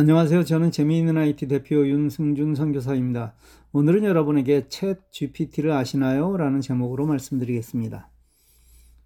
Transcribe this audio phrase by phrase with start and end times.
[0.00, 0.44] 안녕하세요.
[0.44, 3.34] 저는 재미있는 IT 대표 윤승준 선교사입니다.
[3.72, 6.36] 오늘은 여러분에게 챗 GPT를 아시나요?
[6.36, 8.08] 라는 제목으로 말씀드리겠습니다.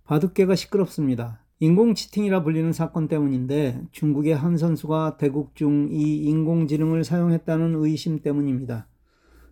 [0.04, 1.40] 바둑계가 시끄럽습니다.
[1.60, 8.86] 인공 치팅이라 불리는 사건 때문인데 중국의 한 선수가 대국 중 이 인공지능을 사용했다는 의심 때문입니다.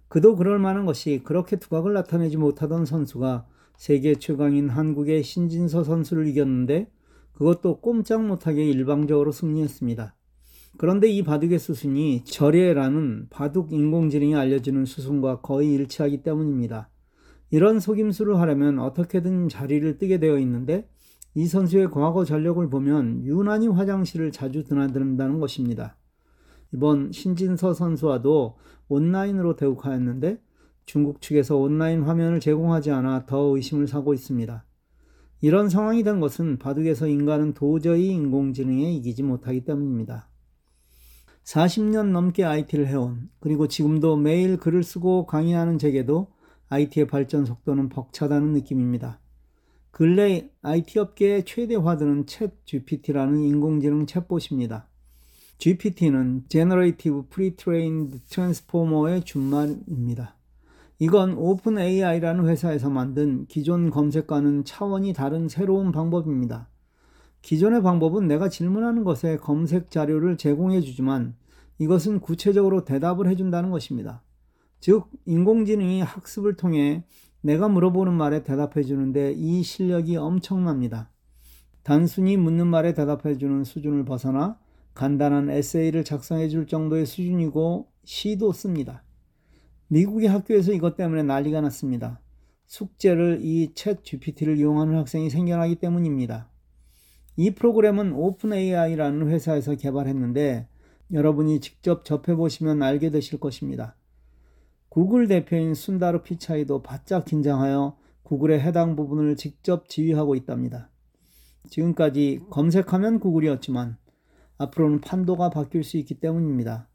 [0.08, 3.46] 그도 그럴 만한 것이 그렇게 두각을 나타내지 못하던 선수가
[3.78, 6.90] 세계 최강인 한국의 신진서 선수를 이겼는데
[7.32, 10.14] 그것도 꼼짝 못하게 일방적으로 승리했습니다.
[10.76, 16.88] 그런데 이 바둑의 수순이 절예라는 바둑 인공지능이 알려주는 수순과 거의 일치하기 때문입니다.
[17.50, 20.88] 이런 속임수를 하려면 어떻게든 자리를 뜨게 되어 있는데
[21.34, 25.96] 이 선수의 과거 전력을 보면 유난히 화장실을 자주 드나든다는 것입니다.
[26.72, 28.56] 이번 신진서 선수와도
[28.88, 30.40] 온라인으로 대국하였는데
[30.86, 34.64] 중국 측에서 온라인 화면을 제공하지 않아 더 의심을 사고 있습니다.
[35.42, 40.29] 이런 상황이 된 것은 바둑에서 인간은 도저히 인공지능에 이기지 못하기 때문입니다.
[41.50, 46.28] 40년 넘게 IT를 해온 그리고 지금도 매일 글을 쓰고 강의하는 제게도
[46.68, 49.18] IT의 발전 속도는 벅차다는 느낌입니다.
[49.90, 54.84] 근래 IT 업계의 최대 화두는 챗 GPT라는 인공지능 챗봇입니다.
[55.58, 60.36] GPT는 Generative Pre-trained Transformer의 준말입니다.
[61.00, 66.68] 이건 오픈 AI라는 회사에서 만든 기존 검색과는 차원이 다른 새로운 방법입니다.
[67.42, 71.34] 기존의 방법은 내가 질문하는 것에 검색 자료를 제공해 주지만
[71.78, 74.22] 이것은 구체적으로 대답을 해준다는 것입니다.
[74.80, 77.04] 즉, 인공지능이 학습을 통해
[77.40, 81.10] 내가 물어보는 말에 대답해 주는데 이 실력이 엄청납니다.
[81.82, 84.58] 단순히 묻는 말에 대답해 주는 수준을 벗어나
[84.94, 89.02] 간단한 에세이를 작성해 줄 정도의 수준이고 시도 씁니다.
[89.88, 92.20] 미국의 학교에서 이것 때문에 난리가 났습니다.
[92.66, 96.50] 숙제를 이 챗 GPT를 이용하는 학생이 생겨나기 때문입니다.
[97.40, 100.68] 이 프로그램은 오픈AI라는 회사에서 개발했는데
[101.10, 103.96] 여러분이 직접 접해보시면 알게 되실 것입니다.
[104.90, 110.90] 구글 대표인 순다르 피차이도 바짝 긴장하여 구글의 해당 부분을 직접 지휘하고 있답니다.
[111.70, 113.96] 지금까지 검색하면 구글이었지만
[114.58, 116.90] 앞으로는 판도가 바뀔 수 있기 때문입니다.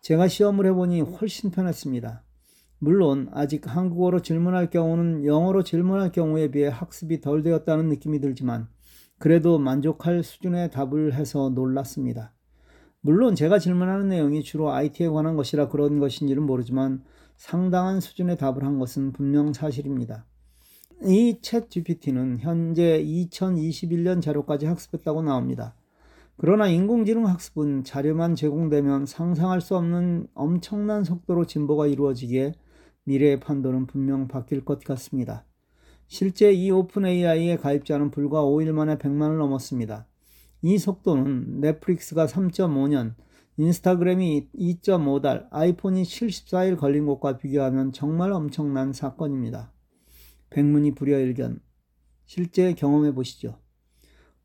[0.00, 2.24] 제가 시험을 해보니 훨씬 편했습니다.
[2.80, 8.73] 물론 아직 한국어로 질문할 경우는 영어로 질문할 경우에 비해 학습이 덜 되었다는 느낌이 들지만
[9.18, 12.32] 그래도 만족할 수준의 답을 해서 놀랐습니다.
[13.00, 17.04] 물론 제가 질문하는 내용이 주로 IT에 관한 것이라 그런 것인지는 모르지만
[17.36, 20.24] 상당한 수준의 답을 한 것은 분명 사실입니다.
[21.02, 25.74] 이 챗 GPT는 현재 2021년 자료까지 학습했다고 나옵니다.
[26.36, 32.54] 그러나 인공지능 학습은 자료만 제공되면 상상할 수 없는 엄청난 속도로 진보가 이루어지기에
[33.04, 35.44] 미래의 판도는 분명 바뀔 것 같습니다.
[36.06, 40.06] 실제 이 오픈 AI의 가입자는 불과 5일 만에 100만을 넘었습니다.
[40.62, 43.14] 이 속도는 넷플릭스가 3.5년,
[43.56, 49.72] 인스타그램이 2.5달, 아이폰이 74일 걸린 것과 비교하면 정말 엄청난 사건입니다.
[50.50, 51.60] 백문이 불여일견.
[52.26, 53.58] 실제 경험해 보시죠.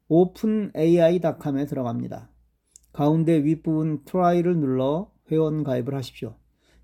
[0.08, 2.30] openai.com에 들어갑니다.
[2.92, 6.36] 가운데 윗부분 Try를 눌러 회원 가입을 하십시오.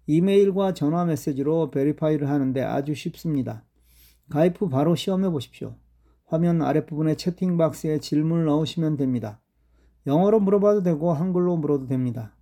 [0.07, 3.65] 이메일과 전화 메시지로 verify를 하는데 아주 쉽습니다.
[4.29, 5.75] 가입 후 바로 시험해 보십시오.
[6.25, 9.39] 화면 아랫부분에 채팅 박스에 질문을 넣으시면 됩니다.
[10.07, 12.35] 영어로 물어봐도 되고 한글로 물어도 됩니다.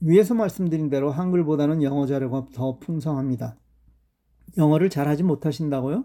[0.00, 3.56] 위에서 말씀드린 대로 한글보다는 영어 자료가 더 풍성합니다.
[4.56, 6.04] 영어를 잘하지 못하신다고요?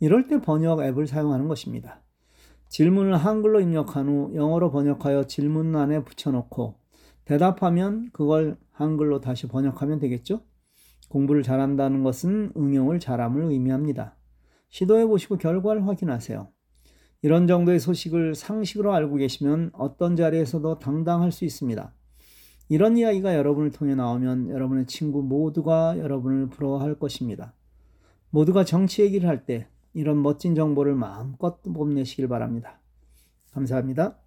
[0.00, 2.02] 이럴 때 번역 앱을 사용하는 것입니다.
[2.68, 6.74] 질문을 한글로 입력한 후 영어로 번역하여 질문란에 붙여놓고
[7.24, 10.42] 대답하면 그걸 한글로 다시 번역하면 되겠죠?
[11.08, 14.16] 공부를 잘한다는 것은 응용을 잘함을 의미합니다.
[14.68, 16.48] 시도해 보시고 결과를 확인하세요.
[17.22, 21.92] 이런 정도의 소식을 상식으로 알고 계시면 어떤 자리에서도 당당할 수 있습니다.
[22.68, 27.54] 이런 이야기가 여러분을 통해 나오면 여러분의 친구 모두가 여러분을 부러워할 것입니다.
[28.30, 32.80] 모두가 정치 얘기를 할 때 이런 멋진 정보를 마음껏 뽐내시길 바랍니다.
[33.52, 34.18] 감사합니다.